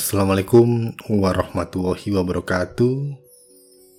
[0.00, 3.20] Assalamualaikum warahmatullahi wabarakatuh.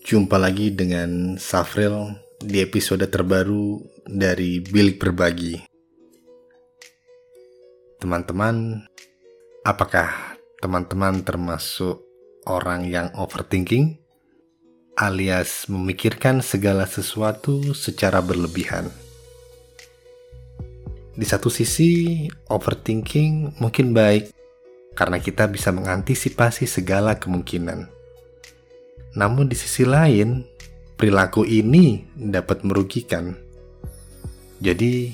[0.01, 3.77] Jumpa lagi dengan Safril di episode terbaru
[4.09, 5.61] dari Bilik Berbagi.
[8.01, 8.81] Teman-teman,
[9.61, 12.01] apakah teman-teman termasuk
[12.49, 14.01] orang yang overthinking
[14.97, 18.89] alias memikirkan segala sesuatu secara berlebihan?
[21.13, 24.40] Di satu sisi, overthinking mungkin baik
[24.95, 27.87] karena kita bisa mengantisipasi segala kemungkinan.
[29.15, 30.43] Namun di sisi lain,
[30.95, 33.35] perilaku ini dapat merugikan.
[34.61, 35.11] Jadi,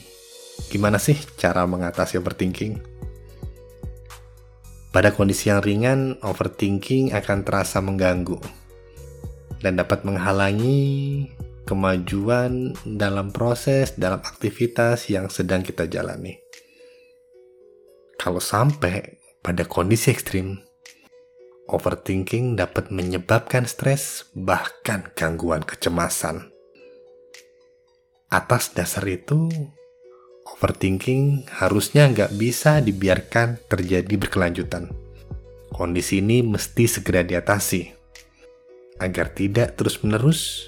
[0.69, 2.97] gimana sih cara mengatasi overthinking?
[4.91, 8.41] Pada kondisi yang ringan, overthinking akan terasa mengganggu
[9.61, 11.29] dan dapat menghalangi
[11.67, 16.39] kemajuan dalam proses, dalam aktivitas yang sedang kita jalani.
[18.17, 19.16] Kalau sampai
[19.47, 20.59] pada kondisi ekstrim,
[21.71, 26.51] overthinking dapat menyebabkan stres, bahkan gangguan kecemasan.
[28.27, 29.47] Atas dasar itu,
[30.51, 34.91] overthinking harusnya nggak bisa dibiarkan terjadi berkelanjutan.
[35.71, 37.87] Kondisi ini mesti segera diatasi,
[38.99, 40.67] agar tidak terus-menerus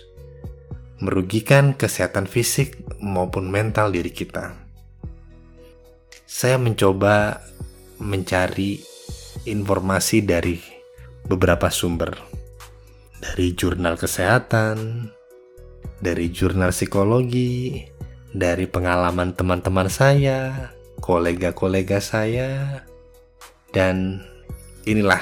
[1.03, 4.55] merugikan kesehatan fisik maupun mental diri kita.
[6.23, 7.43] Saya mencoba
[7.99, 8.79] mencari
[9.45, 10.59] informasi dari
[11.27, 12.15] beberapa sumber.
[13.19, 15.11] Dari jurnal kesehatan,
[15.99, 17.83] dari jurnal psikologi,
[18.31, 20.71] dari pengalaman teman-teman saya,
[21.03, 22.83] kolega-kolega saya,
[23.75, 24.23] dan
[24.87, 25.21] inilah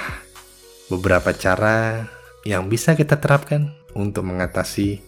[0.93, 2.05] beberapa cara
[2.45, 5.01] yang bisa kita terapkan untuk mengatasi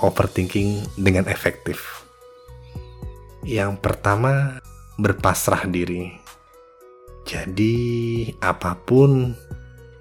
[0.00, 2.02] overthinking dengan efektif.
[3.44, 4.64] Yang pertama,
[4.96, 6.23] berpasrah diri.
[7.24, 9.32] Jadi, apa pun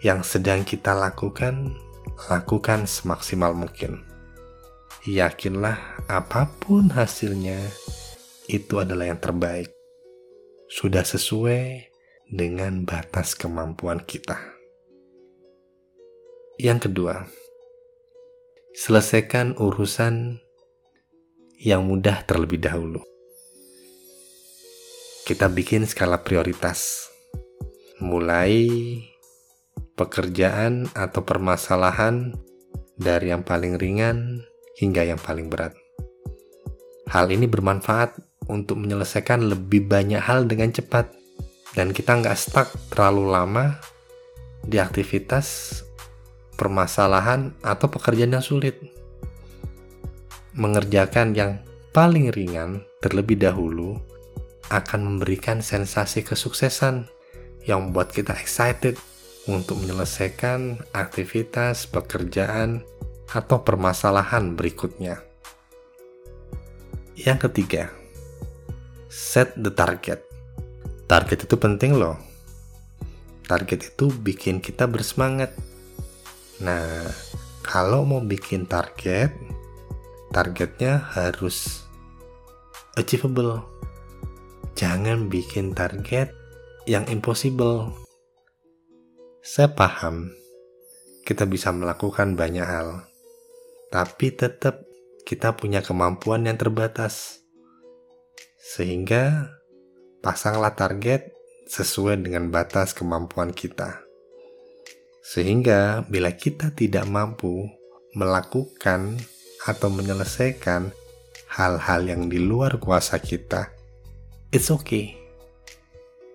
[0.03, 1.71] yang sedang kita lakukan,
[2.27, 4.03] lakukan semaksimal mungkin.
[5.07, 7.63] Yakinlah, apa pun hasilnya,
[8.51, 9.71] itu adalah yang terbaik.
[10.67, 11.87] Sudah sesuai
[12.27, 14.35] dengan batas kemampuan kita.
[16.59, 17.23] Yang kedua,
[18.75, 20.43] selesaikan urusan
[21.55, 22.99] yang mudah terlebih dahulu.
[25.23, 27.12] Kita bikin skala prioritas
[28.03, 28.67] mulai
[29.95, 32.35] pekerjaan atau permasalahan
[32.99, 34.43] dari yang paling ringan
[34.75, 35.71] hingga yang paling berat.
[37.07, 38.19] Hal ini bermanfaat
[38.51, 41.15] untuk menyelesaikan lebih banyak hal dengan cepat
[41.73, 43.79] dan kita nggak stuck terlalu lama
[44.67, 45.79] di aktivitas
[46.59, 48.77] permasalahan atau pekerjaan yang sulit.
[50.53, 51.63] Mengerjakan yang
[51.95, 53.97] paling ringan terlebih dahulu
[54.69, 57.09] akan memberikan sensasi kesuksesan
[57.63, 58.99] yang membuat kita excited
[59.47, 62.83] untuk menyelesaikan aktivitas, pekerjaan,
[63.33, 65.19] atau permasalahan berikutnya.
[67.17, 67.83] Yang ketiga,
[69.09, 70.21] set the target.
[71.09, 72.17] Target itu penting loh.
[73.43, 75.51] Target itu bikin kita bersemangat.
[76.63, 77.05] Nah,
[77.61, 79.35] kalau mau bikin target,
[80.31, 81.85] targetnya harus
[82.95, 83.61] achievable.
[84.73, 86.42] Jangan bikin target
[86.83, 87.95] yang impossible.
[89.43, 90.31] Saya paham
[91.23, 93.07] kita bisa melakukan banyak hal,
[93.87, 94.83] tapi tetap
[95.23, 97.43] kita punya kemampuan yang terbatas.
[98.59, 99.51] Sehingga
[100.23, 101.31] pasanglah target
[101.67, 104.03] sesuai dengan batas kemampuan kita.
[105.23, 107.67] Sehingga bila kita tidak mampu
[108.15, 109.15] melakukan
[109.63, 110.91] atau menyelesaikan
[111.47, 113.71] hal-hal yang di luar kuasa kita,
[114.51, 115.22] it's okay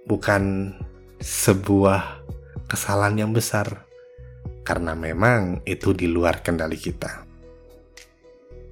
[0.08, 0.72] bukan
[1.20, 2.24] sebuah
[2.64, 3.84] kesalahan yang besar,
[4.64, 7.28] karena memang itu di luar kendali kita.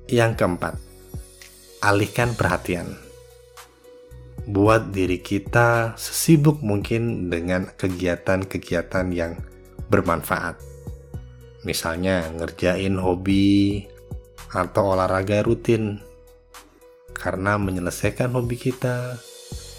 [0.08, 0.74] Yang keempat,
[1.84, 2.96] alihkan perhatian.
[4.46, 9.42] Buat diri kita sesibuk mungkin dengan kegiatan-kegiatan yang
[9.90, 10.56] bermanfaat.
[11.66, 13.82] Misalnya ngerjain hobi
[14.54, 15.98] atau olahraga rutin.
[17.10, 19.18] Karena menyelesaikan hobi kita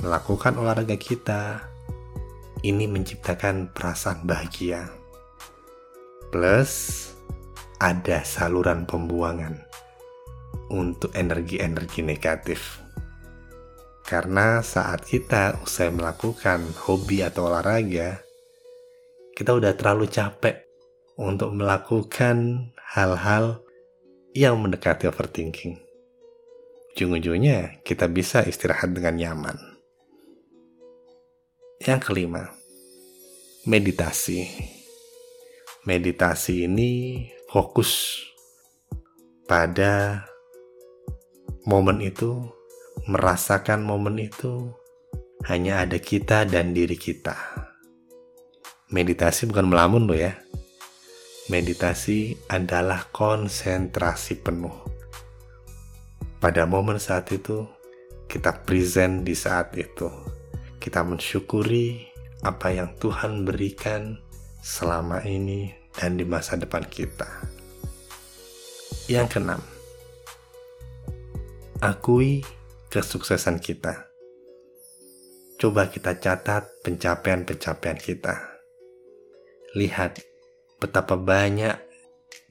[0.02, 1.66] melakukan olahraga kita,
[2.62, 4.90] ini menciptakan perasaan bahagia.
[6.30, 7.06] Plus,
[7.78, 9.62] ada saluran pembuangan
[10.74, 12.82] untuk energi-energi negatif.
[14.08, 18.24] Karena saat kita usai melakukan hobi atau olahraga,
[19.36, 20.66] kita udah terlalu capek
[21.20, 23.62] untuk melakukan hal-hal
[24.34, 25.78] yang mendekati overthinking.
[26.98, 29.77] Ujung-ujungnya kita bisa istirahat dengan nyaman.
[31.78, 32.58] Yang kelima,
[33.70, 34.50] meditasi.
[35.86, 38.18] Meditasi ini fokus
[39.46, 40.26] pada
[41.70, 42.50] momen itu,
[43.06, 44.74] merasakan momen itu,
[45.46, 47.38] hanya ada kita dan diri kita.
[48.90, 50.34] Meditasi bukan melamun loh ya.
[51.48, 54.74] Meditasi adalah konsentrasi penuh.
[56.42, 57.70] Pada momen saat itu,
[58.26, 60.37] kita present di saat itu.
[60.88, 62.00] Kita mensyukuri
[62.48, 64.24] apa yang Tuhan berikan
[64.64, 67.28] selama ini dan di masa depan kita.
[69.12, 69.60] Yang keenam,
[71.84, 72.40] akui
[72.88, 74.08] kesuksesan kita.
[75.60, 78.64] Coba kita catat pencapaian-pencapaian kita.
[79.76, 80.24] Lihat
[80.80, 81.76] betapa banyak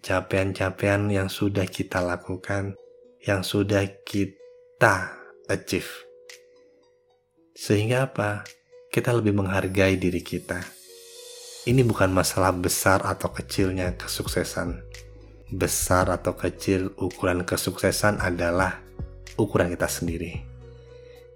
[0.04, 2.76] capaian-capaian yang sudah kita lakukan,
[3.24, 6.05] yang sudah kita achieve.
[7.56, 8.44] Sehingga apa?
[8.92, 10.60] Kita lebih menghargai diri kita.
[11.64, 14.84] Ini bukan masalah besar atau kecilnya kesuksesan.
[15.56, 18.76] Besar atau kecil ukuran kesuksesan adalah
[19.40, 20.44] ukuran kita sendiri.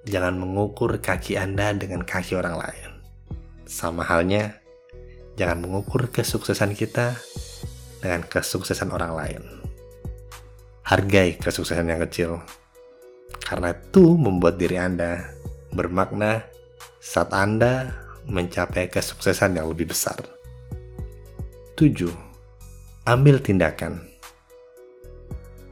[0.05, 2.91] Jangan mengukur kaki Anda dengan kaki orang lain.
[3.65, 4.61] Sama halnya,
[5.41, 7.17] jangan mengukur kesuksesan kita
[8.05, 9.43] dengan kesuksesan orang lain.
[10.85, 12.45] Hargai kesuksesan yang kecil,
[13.41, 15.40] karena itu membuat diri Anda
[15.75, 16.45] bermakna
[17.01, 17.95] saat Anda
[18.27, 20.21] mencapai kesuksesan yang lebih besar.
[21.75, 22.13] 7.
[23.09, 24.05] Ambil tindakan.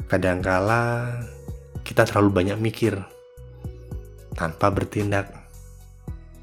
[0.08, 1.12] Kadangkala
[1.84, 2.96] kita terlalu banyak mikir
[4.32, 5.36] tanpa bertindak.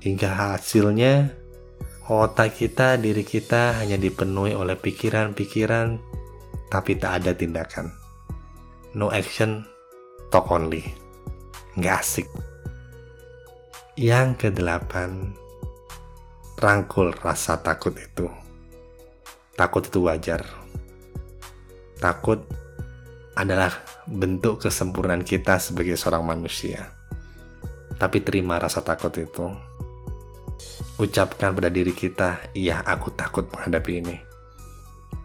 [0.05, 1.33] Hingga hasilnya
[2.05, 5.97] otak kita, diri kita hanya dipenuhi oleh pikiran-pikiran
[6.69, 7.89] tapi tak ada tindakan.
[8.93, 9.65] No action,
[10.29, 10.85] talk only.
[11.73, 12.27] Nggak asik.
[13.95, 15.31] Yang kedelapan,
[16.59, 18.27] rangkul rasa takut itu.
[19.55, 20.43] Takut itu wajar.
[22.03, 22.43] Takut
[23.39, 23.71] adalah
[24.03, 26.91] bentuk kesempurnaan kita sebagai seorang manusia.
[27.95, 29.47] Tapi terima rasa takut itu.
[30.99, 34.19] Ucapkan pada diri kita, iya aku takut menghadapi ini.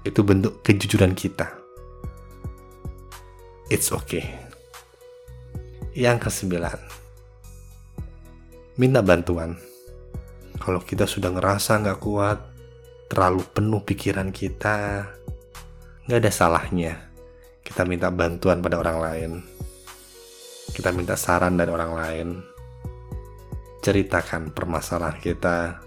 [0.06, 1.58] Itu bentuk kejujuran kita.
[3.66, 4.30] It's okay.
[5.90, 6.99] Yang kesembilan,
[8.80, 9.60] minta bantuan.
[10.56, 12.40] Kalau kita sudah ngerasa nggak kuat,
[13.12, 15.04] terlalu penuh pikiran kita,
[16.08, 17.10] nggak ada salahnya
[17.70, 19.30] kita minta bantuan pada orang lain.
[20.74, 22.28] Kita minta saran dari orang lain.
[23.78, 25.78] Ceritakan permasalahan kita.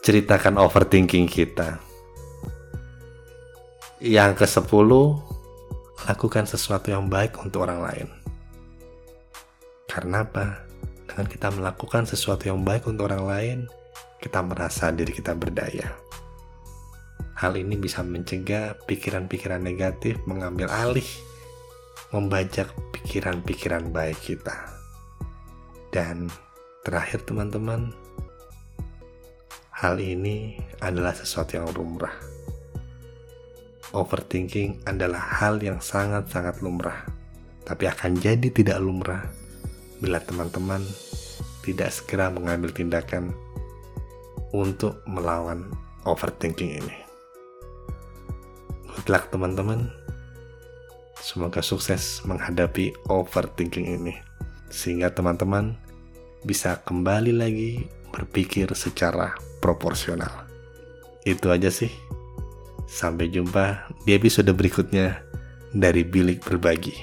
[0.00, 1.76] Ceritakan overthinking kita.
[4.00, 5.20] Yang ke sepuluh,
[6.08, 8.08] lakukan sesuatu yang baik untuk orang lain.
[9.84, 10.69] Karena apa?
[11.10, 13.58] Dengan kita melakukan sesuatu yang baik untuk orang lain,
[14.22, 15.90] kita merasa diri kita berdaya.
[17.34, 21.10] Hal ini bisa mencegah pikiran-pikiran negatif mengambil alih,
[22.14, 24.54] membajak pikiran-pikiran baik kita.
[25.90, 26.30] Dan
[26.86, 27.90] terakhir teman-teman,
[29.74, 32.14] hal ini adalah sesuatu yang lumrah.
[33.90, 37.02] Overthinking adalah hal yang sangat-sangat lumrah,
[37.66, 39.39] tapi akan jadi tidak lumrah
[40.00, 40.80] bila teman-teman
[41.60, 43.36] tidak segera mengambil tindakan
[44.50, 45.68] untuk melawan
[46.08, 46.96] overthinking ini.
[48.90, 49.92] Good luck teman-teman.
[51.20, 54.16] Semoga sukses menghadapi overthinking ini.
[54.72, 55.76] Sehingga teman-teman
[56.42, 60.48] bisa kembali lagi berpikir secara proporsional.
[61.22, 61.92] Itu aja sih.
[62.90, 65.22] Sampai jumpa di episode berikutnya
[65.70, 66.96] dari Bilik Berbagi.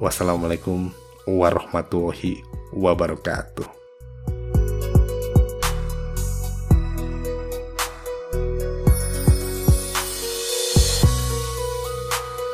[0.00, 3.83] Wassalamualaikum warahmatullahi wabarakatuh.